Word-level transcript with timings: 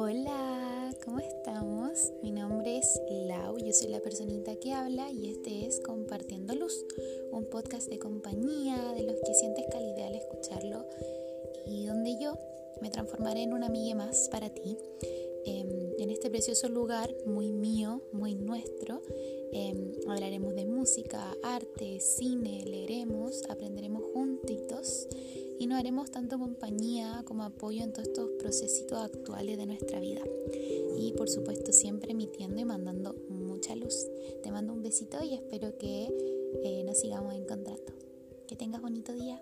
Hola, 0.00 0.94
¿cómo 1.04 1.18
estamos? 1.18 2.12
Mi 2.22 2.30
nombre 2.30 2.78
es 2.78 3.00
Lau, 3.26 3.58
yo 3.58 3.72
soy 3.72 3.88
la 3.88 3.98
personita 3.98 4.54
que 4.54 4.72
habla 4.72 5.10
y 5.10 5.28
este 5.28 5.66
es 5.66 5.80
Compartiendo 5.80 6.54
Luz, 6.54 6.86
un 7.32 7.46
podcast 7.46 7.88
de 7.88 7.98
compañía 7.98 8.92
de 8.94 9.02
los 9.02 9.16
que 9.16 9.34
sientes 9.34 9.66
calidad 9.72 10.06
al 10.06 10.14
escucharlo 10.14 10.86
y 11.66 11.86
donde 11.86 12.16
yo 12.22 12.38
me 12.80 12.90
transformaré 12.90 13.42
en 13.42 13.52
una 13.52 13.66
amiga 13.66 13.96
más 13.96 14.28
para 14.28 14.50
ti 14.50 14.78
em, 15.44 15.68
en 15.98 16.10
este 16.10 16.30
precioso 16.30 16.68
lugar 16.68 17.12
muy 17.26 17.52
mío, 17.52 18.00
muy 18.12 18.36
nuestro. 18.36 19.02
Em, 19.52 19.94
hablaremos 20.06 20.54
de 20.54 20.64
música, 20.64 21.36
arte, 21.42 21.98
cine, 21.98 22.62
leeremos, 22.64 23.42
aprenderemos 23.48 23.77
y 25.58 25.66
nos 25.66 25.78
haremos 25.78 26.10
tanto 26.10 26.38
compañía 26.38 27.22
como 27.24 27.42
apoyo 27.42 27.82
en 27.82 27.92
todos 27.92 28.08
estos 28.08 28.30
procesitos 28.38 28.98
actuales 28.98 29.58
de 29.58 29.66
nuestra 29.66 30.00
vida. 30.00 30.22
Y 30.96 31.12
por 31.12 31.28
supuesto 31.28 31.72
siempre 31.72 32.12
emitiendo 32.12 32.60
y 32.60 32.64
mandando 32.64 33.14
mucha 33.28 33.74
luz. 33.74 34.06
Te 34.42 34.50
mando 34.50 34.72
un 34.72 34.82
besito 34.82 35.22
y 35.22 35.34
espero 35.34 35.76
que 35.78 36.08
eh, 36.64 36.84
nos 36.84 36.98
sigamos 36.98 37.34
encontrando. 37.34 37.92
Que 38.46 38.56
tengas 38.56 38.80
bonito 38.80 39.12
día. 39.12 39.40